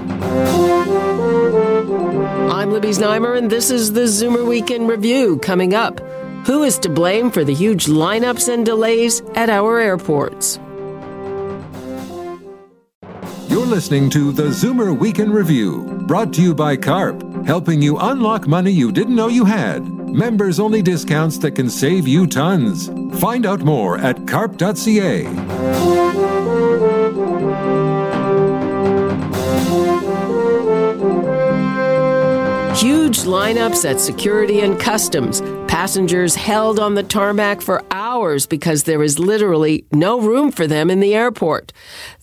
Libby 2.71 2.89
Znaimer, 2.89 3.37
and 3.37 3.49
this 3.49 3.69
is 3.69 3.91
the 3.91 4.01
Zoomer 4.01 4.47
Week 4.47 4.71
in 4.71 4.87
Review 4.87 5.37
coming 5.39 5.73
up. 5.73 5.99
Who 6.47 6.63
is 6.63 6.79
to 6.79 6.89
blame 6.89 7.29
for 7.29 7.43
the 7.43 7.53
huge 7.53 7.87
lineups 7.87 8.51
and 8.51 8.65
delays 8.65 9.21
at 9.35 9.49
our 9.49 9.79
airports? 9.79 10.57
You're 13.49 13.65
listening 13.65 14.09
to 14.11 14.31
the 14.31 14.47
Zoomer 14.47 14.97
Week 14.97 15.19
in 15.19 15.31
Review, 15.31 15.83
brought 16.07 16.31
to 16.35 16.41
you 16.41 16.55
by 16.55 16.77
CARP, 16.77 17.45
helping 17.45 17.81
you 17.81 17.97
unlock 17.97 18.47
money 18.47 18.71
you 18.71 18.93
didn't 18.93 19.15
know 19.15 19.27
you 19.27 19.43
had. 19.43 19.85
Members 20.07 20.57
only 20.57 20.81
discounts 20.81 21.37
that 21.39 21.55
can 21.55 21.69
save 21.69 22.07
you 22.07 22.25
tons. 22.25 22.87
Find 23.19 23.45
out 23.45 23.61
more 23.61 23.97
at 23.97 24.25
carp.ca. 24.27 25.90
lineups 33.25 33.89
at 33.89 33.99
security 33.99 34.61
and 34.61 34.79
customs. 34.79 35.41
Passengers 35.67 36.35
held 36.35 36.79
on 36.79 36.95
the 36.95 37.03
tarmac 37.03 37.61
for 37.61 37.81
hours 37.91 38.45
because 38.45 38.83
there 38.83 39.01
is 39.01 39.19
literally 39.19 39.85
no 39.91 40.19
room 40.19 40.51
for 40.51 40.67
them 40.67 40.89
in 40.89 40.99
the 40.99 41.15
airport. 41.15 41.71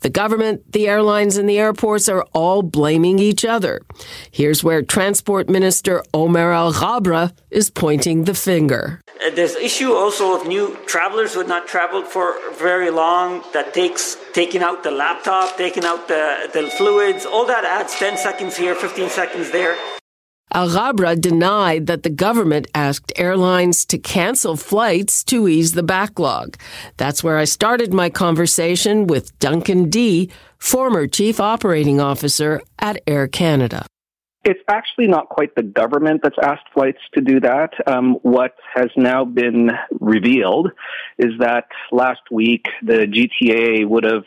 The 0.01 0.11
government, 0.11 0.71
the 0.73 0.87
airlines, 0.87 1.37
and 1.37 1.49
the 1.49 1.59
airports 1.59 2.09
are 2.09 2.23
all 2.35 2.63
blaming 2.63 3.19
each 3.19 3.45
other. 3.45 3.81
Here's 4.31 4.63
where 4.63 4.83
Transport 4.83 5.49
Minister 5.49 6.03
Omar 6.13 6.53
Al 6.53 6.73
Ghabra 6.73 7.33
is 7.51 7.71
pointing 7.71 8.25
the 8.25 8.35
finger. 8.35 9.01
Uh, 9.25 9.31
there's 9.31 9.57
issue 9.57 9.93
also 9.93 10.39
of 10.39 10.47
new 10.47 10.77
travelers 10.87 11.33
who 11.33 11.41
have 11.41 11.49
not 11.49 11.67
traveled 11.67 12.07
for 12.07 12.37
very 12.53 12.91
long. 12.91 13.43
That 13.53 13.75
takes 13.75 14.17
taking 14.33 14.63
out 14.63 14.83
the 14.83 14.91
laptop, 14.91 15.57
taking 15.57 15.85
out 15.85 16.07
the, 16.07 16.51
the 16.53 16.69
fluids, 16.71 17.27
all 17.27 17.47
that 17.47 17.65
adds 17.65 17.95
10 17.97 18.19
seconds 18.19 18.57
here, 18.57 18.75
15 18.75 19.09
seconds 19.09 19.51
there. 19.51 19.77
Al 20.53 20.69
Ghabra 20.69 21.21
denied 21.21 21.87
that 21.87 22.03
the 22.03 22.11
government 22.11 22.69
asked 22.75 23.13
airlines 23.17 23.85
to 23.87 23.99
cancel 23.99 24.57
flights 24.57 25.23
to 25.25 25.47
ease 25.47 25.73
the 25.73 25.83
backlog. 25.83 26.57
That's 26.97 27.23
where 27.23 27.37
I 27.37 27.45
started 27.45 27.93
my 27.93 28.09
conversation 28.09 29.07
with 29.07 29.39
Duncan 29.39 29.91
Dee, 29.91 30.31
former 30.59 31.07
chief 31.07 31.39
operating 31.39 32.01
officer 32.01 32.63
at 32.79 33.01
Air 33.07 33.29
Canada. 33.29 33.85
It's 34.45 34.61
actually 34.69 35.09
not 35.09 35.29
quite 35.29 35.55
the 35.55 35.63
government 35.63 36.23
that's 36.23 36.39
asked 36.43 36.69
flights 36.73 37.01
to 37.13 37.21
do 37.21 37.41
that. 37.41 37.75
Um, 37.87 38.15
what 38.23 38.55
has 38.75 38.89
now 38.97 39.27
been 39.27 39.73
revealed 40.01 40.71
is 41.19 41.33
that 41.41 41.67
last 41.93 42.23
week 42.31 42.67
the 42.83 43.07
GTA 43.07 43.87
would 43.87 44.05
have 44.05 44.25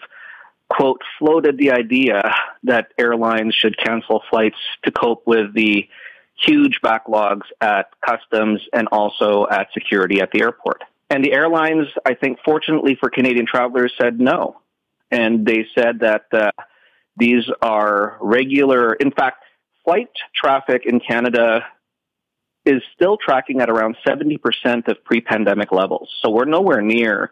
quote 0.70 1.02
floated 1.18 1.58
the 1.58 1.72
idea 1.72 2.34
that 2.64 2.92
airlines 2.98 3.56
should 3.56 3.78
cancel 3.78 4.22
flights 4.30 4.58
to 4.84 4.92
cope 4.92 5.24
with 5.26 5.54
the 5.54 5.90
huge 6.36 6.80
backlogs 6.84 7.44
at 7.60 7.90
customs 8.06 8.62
and 8.74 8.88
also 8.92 9.48
at 9.50 9.68
security 9.74 10.22
at 10.22 10.32
the 10.32 10.42
airport. 10.42 10.84
And 11.10 11.24
the 11.24 11.34
airlines, 11.34 11.88
I 12.06 12.14
think, 12.16 12.40
fortunately 12.44 12.96
for 13.00 13.10
Canadian 13.10 13.46
travelers, 13.46 13.94
said 14.02 14.20
no. 14.20 14.62
And 15.12 15.46
they 15.46 15.66
said 15.76 16.00
that 16.00 16.26
uh, 16.32 16.52
these 17.18 17.44
are 17.62 18.18
regular, 18.22 18.94
in 18.94 19.12
fact, 19.12 19.44
flight 19.84 20.10
traffic 20.34 20.84
in 20.86 21.00
Canada 21.00 21.66
is 22.66 22.82
still 22.96 23.18
tracking 23.18 23.60
at 23.60 23.70
around 23.70 23.98
70% 24.08 24.88
of 24.88 25.04
pre 25.04 25.22
pandemic 25.22 25.72
levels. 25.72 26.10
So 26.22 26.30
we're 26.30 26.46
nowhere 26.46 26.82
near 26.82 27.32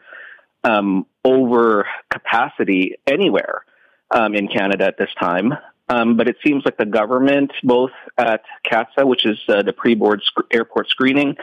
um, 0.63 1.05
over 1.23 1.87
capacity 2.11 2.95
anywhere 3.07 3.63
um, 4.11 4.35
in 4.35 4.47
Canada 4.47 4.85
at 4.85 4.97
this 4.97 5.09
time. 5.19 5.53
Um, 5.89 6.17
but 6.17 6.27
it 6.27 6.37
seems 6.45 6.63
like 6.65 6.77
the 6.77 6.85
government, 6.85 7.51
both 7.63 7.91
at 8.17 8.43
CATSA, 8.71 9.05
which 9.05 9.25
is 9.25 9.39
uh, 9.49 9.63
the 9.63 9.73
pre-board 9.73 10.21
sc- 10.23 10.45
airport 10.51 10.87
screening, 10.89 11.35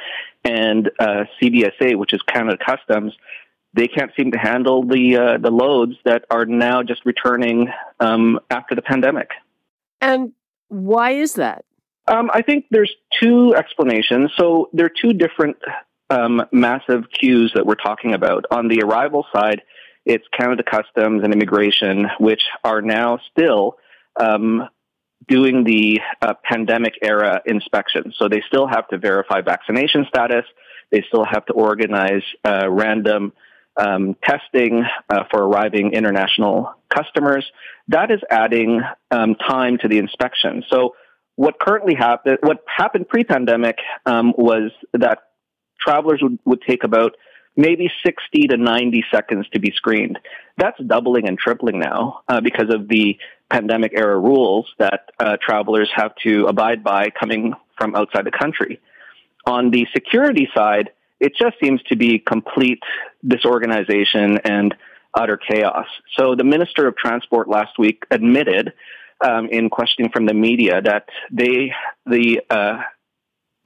and 0.44 0.88
uh, 1.00 1.24
CBSA, 1.42 1.96
which 1.96 2.12
is 2.12 2.22
Canada 2.22 2.56
Customs, 2.64 3.12
they 3.74 3.88
can't 3.88 4.12
seem 4.16 4.30
to 4.32 4.38
handle 4.38 4.84
the 4.84 5.16
uh, 5.16 5.38
the 5.38 5.50
loads 5.50 5.94
that 6.04 6.24
are 6.30 6.46
now 6.46 6.82
just 6.82 7.04
returning 7.04 7.68
um, 8.00 8.40
after 8.48 8.74
the 8.74 8.82
pandemic. 8.82 9.30
And 10.00 10.32
why 10.68 11.12
is 11.12 11.34
that? 11.34 11.64
Um, 12.08 12.30
I 12.32 12.42
think 12.42 12.66
there's 12.70 12.92
two 13.20 13.54
explanations. 13.56 14.30
So 14.36 14.70
there 14.72 14.86
are 14.86 14.92
two 15.02 15.12
different 15.12 15.56
um, 16.08 16.42
massive 16.52 17.04
queues 17.10 17.52
that 17.54 17.66
we're 17.66 17.74
talking 17.74 18.14
about. 18.14 18.46
On 18.50 18.68
the 18.68 18.80
arrival 18.82 19.26
side, 19.34 19.62
it's 20.04 20.24
Canada 20.38 20.62
Customs 20.62 21.22
and 21.24 21.34
Immigration, 21.34 22.06
which 22.20 22.42
are 22.62 22.80
now 22.80 23.18
still 23.32 23.76
um, 24.20 24.68
doing 25.28 25.64
the 25.64 26.00
uh, 26.22 26.34
pandemic 26.44 26.94
era 27.02 27.40
inspection. 27.46 28.12
So 28.16 28.28
they 28.28 28.42
still 28.46 28.66
have 28.66 28.86
to 28.88 28.98
verify 28.98 29.40
vaccination 29.40 30.06
status. 30.08 30.44
They 30.92 31.04
still 31.08 31.24
have 31.24 31.44
to 31.46 31.52
organize 31.52 32.22
uh, 32.44 32.68
random 32.70 33.32
um, 33.76 34.16
testing 34.22 34.84
uh, 35.10 35.24
for 35.30 35.42
arriving 35.42 35.92
international 35.92 36.74
customers. 36.94 37.44
That 37.88 38.10
is 38.10 38.20
adding 38.30 38.80
um, 39.10 39.34
time 39.34 39.78
to 39.78 39.88
the 39.88 39.98
inspection. 39.98 40.64
So 40.70 40.94
what 41.34 41.58
currently 41.60 41.94
happened, 41.94 42.38
what 42.42 42.64
happened 42.74 43.08
pre-pandemic 43.08 43.76
um, 44.06 44.32
was 44.36 44.70
that 44.94 45.18
travelers 45.80 46.20
would, 46.22 46.38
would 46.44 46.62
take 46.62 46.84
about 46.84 47.12
maybe 47.56 47.90
60 48.04 48.48
to 48.48 48.56
90 48.56 49.04
seconds 49.10 49.46
to 49.52 49.58
be 49.58 49.72
screened. 49.74 50.18
That's 50.56 50.78
doubling 50.80 51.26
and 51.26 51.38
tripling 51.38 51.78
now 51.78 52.20
uh, 52.28 52.40
because 52.40 52.72
of 52.72 52.88
the 52.88 53.18
pandemic 53.50 53.92
era 53.94 54.18
rules 54.18 54.66
that 54.78 55.10
uh, 55.18 55.36
travelers 55.40 55.90
have 55.94 56.14
to 56.22 56.46
abide 56.46 56.84
by 56.84 57.10
coming 57.10 57.54
from 57.78 57.94
outside 57.94 58.26
the 58.26 58.30
country. 58.30 58.80
On 59.46 59.70
the 59.70 59.86
security 59.92 60.48
side, 60.54 60.90
it 61.20 61.32
just 61.36 61.56
seems 61.62 61.82
to 61.84 61.96
be 61.96 62.18
complete 62.18 62.82
disorganization 63.26 64.38
and 64.38 64.74
utter 65.14 65.38
chaos. 65.38 65.86
So 66.16 66.34
the 66.34 66.44
Minister 66.44 66.86
of 66.86 66.96
Transport 66.96 67.48
last 67.48 67.78
week 67.78 68.04
admitted 68.10 68.74
um, 69.24 69.48
in 69.48 69.70
questioning 69.70 70.10
from 70.10 70.26
the 70.26 70.34
media 70.34 70.82
that 70.82 71.08
they, 71.30 71.72
the 72.04 72.40
uh, 72.50 72.82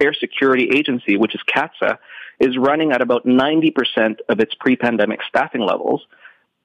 Air 0.00 0.14
Security 0.14 0.70
Agency, 0.74 1.16
which 1.16 1.34
is 1.34 1.40
CATSA, 1.54 1.98
is 2.38 2.56
running 2.56 2.92
at 2.92 3.02
about 3.02 3.26
90% 3.26 4.16
of 4.28 4.40
its 4.40 4.54
pre-pandemic 4.54 5.20
staffing 5.28 5.60
levels. 5.60 6.02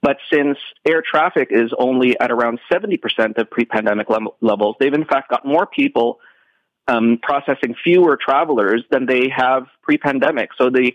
But 0.02 0.18
since 0.32 0.58
air 0.86 1.02
traffic 1.02 1.50
is 1.52 1.74
only 1.78 2.20
at 2.20 2.32
around 2.32 2.60
70% 2.72 3.38
of 3.38 3.50
pre-pandemic 3.50 4.10
le- 4.10 4.28
levels, 4.40 4.76
they've 4.80 4.94
in 4.94 5.06
fact 5.06 5.30
got 5.30 5.46
more 5.46 5.66
people 5.66 6.20
um, 6.88 7.20
processing 7.22 7.76
fewer 7.84 8.18
travelers 8.18 8.84
than 8.92 9.06
they 9.08 9.30
have 9.36 9.64
pre-pandemic. 9.82 10.50
So 10.58 10.70
the 10.70 10.94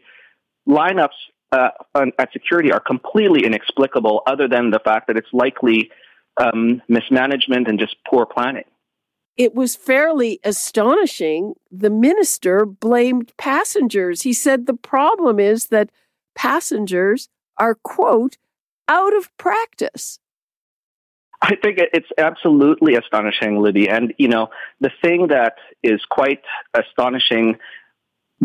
lineups 0.69 1.09
uh, 1.53 1.71
at 2.19 2.33
security 2.33 2.73
are 2.73 2.81
completely 2.81 3.45
inexplicable, 3.45 4.23
other 4.27 4.47
than 4.47 4.71
the 4.71 4.79
fact 4.79 5.09
that 5.09 5.17
it's 5.17 5.29
likely 5.33 5.91
um, 6.41 6.81
mismanagement 6.89 7.69
and 7.69 7.79
just 7.79 7.97
poor 8.09 8.25
planning. 8.27 8.65
It 9.37 9.55
was 9.55 9.77
fairly 9.77 10.39
astonishing. 10.45 11.55
The 11.71 11.91
minister 11.91 12.67
blamed 12.67 13.33
passengers. 13.37 14.23
He 14.23 14.33
said 14.33 14.67
the 14.67 14.75
problem 14.75 15.41
is 15.41 15.67
that 15.67 15.91
passengers 16.35 17.29
are, 17.57 17.75
quote, 17.75 18.37
out 18.89 19.17
of 19.17 19.35
practice. 19.37 20.19
I 21.43 21.57
think 21.57 21.79
it's 21.79 22.09
absolutely 22.19 22.97
astonishing, 22.97 23.63
Libby. 23.63 23.89
And, 23.89 24.13
you 24.19 24.29
know, 24.29 24.49
the 24.81 24.91
thing 25.03 25.29
that 25.29 25.55
is 25.83 26.01
quite 26.11 26.43
astonishing 26.75 27.57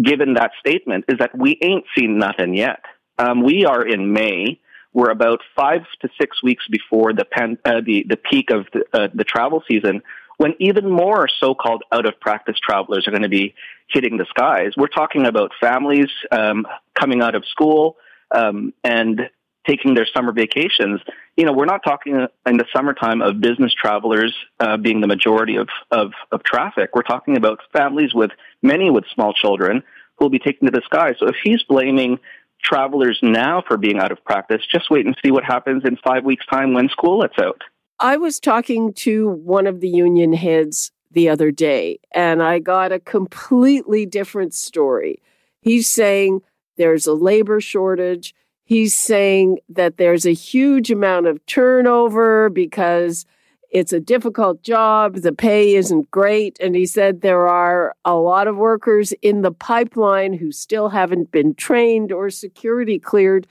given 0.02 0.36
that 0.36 0.52
statement 0.60 1.06
is 1.10 1.18
that 1.20 1.38
we 1.38 1.58
ain't 1.62 1.86
seen 1.98 2.18
nothing 2.18 2.54
yet. 2.54 2.82
Um, 3.18 3.44
we 3.44 3.66
are 3.66 3.86
in 3.86 4.14
May. 4.14 4.60
We're 4.94 5.12
about 5.12 5.42
five 5.56 5.82
to 6.02 6.10
six 6.20 6.42
weeks 6.42 6.66
before 6.70 7.12
the 7.12 7.26
pan, 7.26 7.58
uh, 7.66 7.82
the, 7.86 8.06
the 8.08 8.18
peak 8.18 8.50
of 8.50 8.68
the, 8.72 8.84
uh, 8.94 9.08
the 9.14 9.26
travel 9.26 9.62
season 9.68 10.02
when 10.38 10.54
even 10.60 10.90
more 10.90 11.28
so-called 11.40 11.84
out 11.92 12.06
of 12.06 12.20
practice 12.20 12.58
travelers 12.60 13.08
are 13.08 13.12
going 13.12 13.24
to 13.24 13.30
be 13.30 13.54
hitting 13.88 14.18
the 14.18 14.26
skies. 14.30 14.74
We're 14.76 14.88
talking 14.88 15.26
about 15.26 15.52
families 15.62 16.10
um, 16.32 16.68
coming 16.94 17.22
out 17.22 17.36
of 17.36 17.46
school 17.46 17.98
um, 18.32 18.74
and 18.84 19.30
taking 19.68 19.96
their 19.96 20.08
summer 20.16 20.32
vacations. 20.32 21.02
You 21.36 21.46
know, 21.46 21.54
we're 21.54 21.66
not 21.66 21.82
talking 21.84 22.28
in 22.46 22.58
the 22.58 22.66
summertime 22.76 23.22
of 23.22 23.42
business 23.42 23.74
travelers 23.74 24.34
uh, 24.60 24.78
being 24.78 25.02
the 25.02 25.08
majority 25.08 25.56
of, 25.58 25.70
of, 25.92 26.12
of 26.32 26.44
traffic. 26.44 26.92
We're 26.94 27.02
talking 27.02 27.38
about 27.38 27.60
families 27.74 28.14
with 28.14 28.32
many 28.62 28.90
with 28.90 29.06
small 29.14 29.34
children 29.34 29.84
who 30.18 30.26
will 30.26 30.30
be 30.30 30.40
taken 30.40 30.66
to 30.68 30.72
the 30.72 30.82
sky. 30.86 31.16
So 31.20 31.28
if 31.28 31.36
he's 31.44 31.64
blaming 31.64 32.20
travelers 32.64 33.20
now 33.22 33.64
for 33.68 33.78
being 33.78 34.00
out 34.00 34.12
of 34.12 34.24
practice, 34.24 34.62
just 34.72 34.90
wait 34.90 35.06
and 35.06 35.16
see 35.24 35.32
what 35.32 35.44
happens 35.44 35.84
in 35.86 35.98
five 35.98 36.24
weeks' 36.24 36.46
time 36.46 36.74
when 36.74 36.90
school 36.90 37.20
lets 37.20 37.38
out. 37.40 37.62
I 38.00 38.18
was 38.18 38.40
talking 38.40 38.94
to 38.94 39.30
one 39.30 39.68
of 39.68 39.80
the 39.80 39.90
union 39.90 40.34
heads 40.34 40.92
the 41.12 41.30
other 41.30 41.52
day, 41.52 42.00
and 42.12 42.44
I 42.44 42.60
got 42.60 42.92
a 42.92 43.00
completely 43.00 44.06
different 44.06 44.54
story. 44.54 45.22
He's 45.62 45.88
saying 45.88 46.42
there's 46.76 47.08
a 47.08 47.14
labor 47.14 47.62
shortage. 47.62 48.36
He's 48.66 48.98
saying 48.98 49.60
that 49.70 49.98
there's 49.98 50.26
a 50.26 50.34
huge 50.34 50.92
amount 50.92 51.28
of 51.28 51.46
turnover 51.46 52.50
because 52.50 53.26
it's 53.72 53.94
a 53.94 54.00
difficult 54.00 54.62
job. 54.62 55.16
The 55.16 55.34
pay 55.34 55.76
isn't 55.76 56.12
great. 56.12 56.58
And 56.60 56.76
he 56.76 56.86
said 56.86 57.22
there 57.22 57.48
are 57.48 57.96
a 58.06 58.16
lot 58.16 58.48
of 58.48 58.58
workers 58.58 59.12
in 59.22 59.42
the 59.42 59.52
pipeline 59.52 60.34
who 60.34 60.52
still 60.52 60.90
haven't 60.90 61.32
been 61.32 61.56
trained 61.56 62.12
or 62.12 62.30
security 62.30 63.00
cleared. 63.00 63.48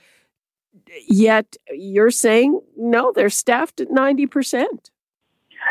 Yet 1.07 1.57
you're 1.71 2.11
saying, 2.11 2.61
no, 2.77 3.11
they're 3.13 3.29
staffed 3.29 3.81
at 3.81 3.89
90%. 3.89 4.65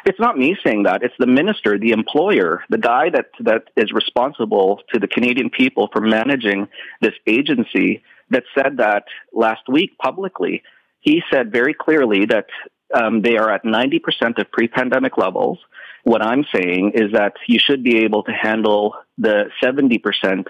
It's 0.05 0.21
not 0.21 0.37
me 0.37 0.57
saying 0.65 0.85
that. 0.85 1.03
It's 1.03 1.15
the 1.19 1.27
minister, 1.27 1.79
the 1.79 1.93
employer, 1.93 2.65
the 2.69 2.79
guy 2.79 3.11
that, 3.11 3.27
that 3.41 3.65
is 3.77 3.93
responsible 3.93 4.81
to 4.93 4.99
the 4.99 5.07
Canadian 5.07 5.51
people 5.51 5.89
for 5.93 6.01
managing 6.01 6.69
this 7.01 7.15
agency 7.27 8.03
that 8.31 8.45
said 8.57 8.79
that 8.79 9.05
last 9.33 9.63
week 9.69 9.97
publicly. 9.99 10.63
He 11.01 11.23
said 11.31 11.53
very 11.53 11.75
clearly 11.75 12.27
that 12.27 12.47
um, 12.95 13.23
they 13.23 13.37
are 13.37 13.51
at 13.51 13.65
90% 13.65 14.39
of 14.39 14.51
pre 14.51 14.69
pandemic 14.69 15.17
levels. 15.17 15.59
What 16.03 16.23
I'm 16.23 16.45
saying 16.55 16.93
is 16.95 17.13
that 17.13 17.35
you 17.47 17.59
should 17.59 17.83
be 17.83 17.99
able 17.99 18.25
to 18.25 18.33
handle 18.33 18.95
the 19.17 19.51
70% 19.63 20.47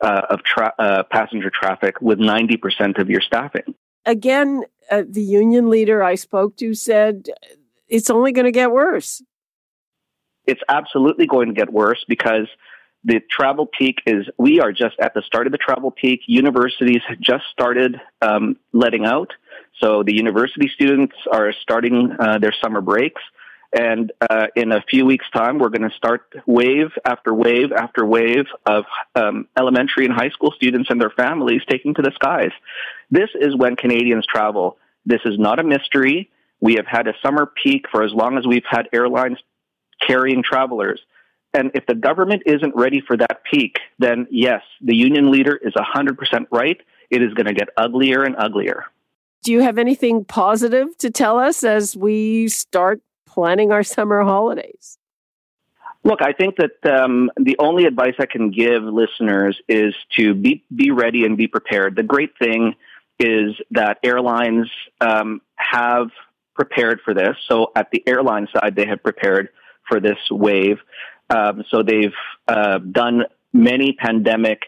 uh, 0.00 0.22
of 0.30 0.42
tra- 0.42 0.74
uh, 0.78 1.02
passenger 1.10 1.50
traffic 1.50 2.00
with 2.00 2.18
90% 2.18 3.00
of 3.00 3.08
your 3.08 3.20
staffing. 3.20 3.74
Again, 4.06 4.62
uh, 4.90 5.02
the 5.08 5.22
union 5.22 5.68
leader 5.68 6.02
I 6.02 6.14
spoke 6.14 6.56
to 6.58 6.74
said 6.74 7.28
it's 7.88 8.08
only 8.08 8.32
going 8.32 8.46
to 8.46 8.52
get 8.52 8.70
worse. 8.70 9.22
It's 10.46 10.60
absolutely 10.68 11.26
going 11.26 11.48
to 11.48 11.54
get 11.54 11.72
worse 11.72 12.04
because 12.08 12.46
the 13.04 13.20
travel 13.30 13.66
peak 13.66 13.98
is, 14.06 14.26
we 14.38 14.60
are 14.60 14.72
just 14.72 14.96
at 15.00 15.14
the 15.14 15.22
start 15.22 15.46
of 15.46 15.52
the 15.52 15.58
travel 15.58 15.90
peak. 15.90 16.20
Universities 16.26 17.02
have 17.08 17.20
just 17.20 17.44
started 17.52 18.00
um, 18.22 18.56
letting 18.72 19.04
out. 19.04 19.32
So 19.80 20.02
the 20.02 20.14
university 20.14 20.70
students 20.74 21.14
are 21.32 21.52
starting 21.62 22.16
uh, 22.18 22.38
their 22.38 22.54
summer 22.62 22.80
breaks. 22.80 23.22
And 23.76 24.12
uh, 24.20 24.46
in 24.54 24.72
a 24.72 24.82
few 24.88 25.04
weeks' 25.04 25.26
time, 25.34 25.58
we're 25.58 25.70
going 25.70 25.88
to 25.88 25.96
start 25.96 26.32
wave 26.46 26.92
after 27.04 27.34
wave 27.34 27.72
after 27.72 28.06
wave 28.06 28.46
of 28.64 28.84
um, 29.14 29.48
elementary 29.58 30.04
and 30.04 30.14
high 30.14 30.30
school 30.30 30.52
students 30.52 30.88
and 30.90 31.00
their 31.00 31.10
families 31.10 31.62
taking 31.68 31.94
to 31.94 32.02
the 32.02 32.12
skies. 32.14 32.52
This 33.10 33.30
is 33.34 33.56
when 33.56 33.76
Canadians 33.76 34.26
travel. 34.26 34.78
This 35.04 35.20
is 35.24 35.38
not 35.38 35.58
a 35.58 35.64
mystery. 35.64 36.30
We 36.60 36.74
have 36.74 36.86
had 36.86 37.06
a 37.06 37.14
summer 37.22 37.50
peak 37.62 37.86
for 37.90 38.02
as 38.02 38.12
long 38.12 38.38
as 38.38 38.46
we've 38.46 38.64
had 38.68 38.88
airlines 38.92 39.38
carrying 40.06 40.42
travelers. 40.42 41.00
And 41.52 41.70
if 41.74 41.86
the 41.86 41.94
government 41.94 42.42
isn't 42.46 42.74
ready 42.76 43.00
for 43.00 43.16
that 43.16 43.42
peak, 43.50 43.78
then 43.98 44.26
yes, 44.30 44.62
the 44.80 44.94
union 44.94 45.30
leader 45.30 45.56
is 45.56 45.72
100% 45.74 46.46
right. 46.50 46.78
It 47.10 47.22
is 47.22 47.32
going 47.34 47.46
to 47.46 47.54
get 47.54 47.68
uglier 47.76 48.24
and 48.24 48.36
uglier. 48.36 48.84
Do 49.42 49.52
you 49.52 49.62
have 49.62 49.78
anything 49.78 50.24
positive 50.24 50.98
to 50.98 51.10
tell 51.10 51.38
us 51.38 51.62
as 51.62 51.96
we 51.96 52.48
start 52.48 53.00
planning 53.36 53.70
our 53.70 53.82
summer 53.82 54.22
holidays? 54.22 54.98
Look, 56.02 56.22
I 56.22 56.32
think 56.32 56.56
that 56.56 57.02
um, 57.02 57.30
the 57.36 57.56
only 57.58 57.84
advice 57.84 58.14
I 58.18 58.26
can 58.26 58.50
give 58.50 58.82
listeners 58.82 59.60
is 59.68 59.94
to 60.16 60.34
be 60.34 60.64
be 60.74 60.90
ready 60.90 61.24
and 61.24 61.36
be 61.36 61.48
prepared. 61.48 61.96
The 61.96 62.02
great 62.02 62.32
thing 62.38 62.74
is 63.18 63.54
that 63.72 63.98
airlines 64.02 64.68
um, 65.00 65.42
have 65.56 66.08
prepared 66.54 67.00
for 67.04 67.12
this. 67.12 67.36
So 67.48 67.72
at 67.76 67.90
the 67.90 68.02
airline 68.06 68.48
side, 68.54 68.74
they 68.76 68.86
have 68.86 69.02
prepared 69.02 69.50
for 69.88 70.00
this 70.00 70.18
wave. 70.30 70.78
Um, 71.28 71.64
so 71.70 71.82
they've 71.82 72.14
uh, 72.48 72.78
done 72.78 73.24
many 73.52 73.92
pandemic 73.92 74.62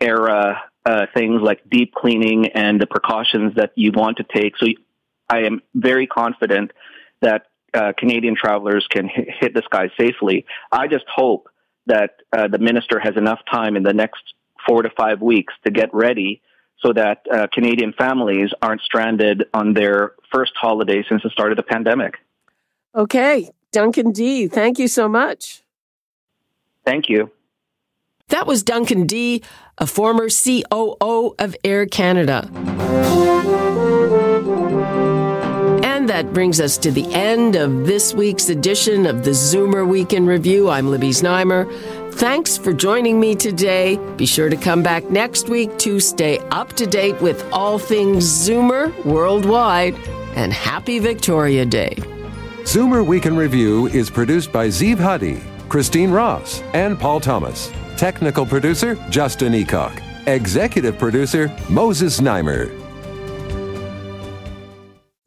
era 0.00 0.62
uh, 0.84 1.06
things 1.14 1.40
like 1.40 1.60
deep 1.70 1.94
cleaning 1.94 2.48
and 2.48 2.80
the 2.80 2.88
precautions 2.88 3.54
that 3.54 3.70
you 3.76 3.92
want 3.92 4.16
to 4.16 4.24
take. 4.24 4.56
So 4.58 4.66
I 5.28 5.42
am 5.42 5.62
very 5.74 6.08
confident 6.08 6.72
that 7.20 7.46
uh, 7.74 7.92
Canadian 7.96 8.36
travelers 8.36 8.86
can 8.90 9.08
hit, 9.08 9.28
hit 9.40 9.54
the 9.54 9.62
sky 9.64 9.90
safely. 9.98 10.44
I 10.70 10.88
just 10.88 11.04
hope 11.12 11.48
that 11.86 12.16
uh, 12.32 12.48
the 12.48 12.58
minister 12.58 12.98
has 12.98 13.16
enough 13.16 13.40
time 13.50 13.76
in 13.76 13.82
the 13.82 13.92
next 13.92 14.22
four 14.66 14.82
to 14.82 14.90
five 14.90 15.20
weeks 15.20 15.52
to 15.64 15.70
get 15.70 15.92
ready 15.92 16.40
so 16.80 16.92
that 16.92 17.22
uh, 17.32 17.46
Canadian 17.52 17.92
families 17.92 18.50
aren't 18.60 18.80
stranded 18.82 19.44
on 19.54 19.74
their 19.74 20.12
first 20.32 20.52
holiday 20.60 21.04
since 21.08 21.22
the 21.22 21.30
start 21.30 21.52
of 21.52 21.56
the 21.56 21.62
pandemic. 21.62 22.14
Okay. 22.94 23.50
Duncan 23.72 24.12
Dee, 24.12 24.48
thank 24.48 24.78
you 24.78 24.88
so 24.88 25.08
much. 25.08 25.62
Thank 26.84 27.08
you. 27.08 27.30
That 28.28 28.46
was 28.46 28.62
Duncan 28.62 29.06
Dee, 29.06 29.42
a 29.78 29.86
former 29.86 30.28
COO 30.28 31.34
of 31.38 31.56
Air 31.64 31.86
Canada. 31.86 32.48
That 36.12 36.34
brings 36.34 36.60
us 36.60 36.76
to 36.76 36.90
the 36.90 37.10
end 37.14 37.56
of 37.56 37.86
this 37.86 38.12
week's 38.12 38.50
edition 38.50 39.06
of 39.06 39.24
the 39.24 39.30
Zoomer 39.30 39.88
Week 39.88 40.12
in 40.12 40.26
Review. 40.26 40.68
I'm 40.68 40.90
Libby 40.90 41.08
Znaimer. 41.08 41.64
Thanks 42.16 42.58
for 42.58 42.74
joining 42.74 43.18
me 43.18 43.34
today. 43.34 43.96
Be 44.18 44.26
sure 44.26 44.50
to 44.50 44.56
come 44.56 44.82
back 44.82 45.08
next 45.08 45.48
week 45.48 45.78
to 45.78 46.00
stay 46.00 46.38
up 46.50 46.74
to 46.74 46.86
date 46.86 47.18
with 47.22 47.42
all 47.50 47.78
things 47.78 48.26
Zoomer 48.26 48.92
worldwide. 49.06 49.94
And 50.36 50.52
happy 50.52 50.98
Victoria 50.98 51.64
Day. 51.64 51.94
Zoomer 52.64 53.04
Week 53.04 53.24
in 53.24 53.34
Review 53.34 53.86
is 53.86 54.10
produced 54.10 54.52
by 54.52 54.68
Zeev 54.68 54.98
Huddy, 54.98 55.40
Christine 55.70 56.10
Ross, 56.10 56.60
and 56.74 57.00
Paul 57.00 57.20
Thomas. 57.20 57.72
Technical 57.96 58.44
producer, 58.44 58.96
Justin 59.08 59.54
Eacock. 59.54 60.02
Executive 60.26 60.98
producer, 60.98 61.50
Moses 61.70 62.20
Znaimer. 62.20 62.81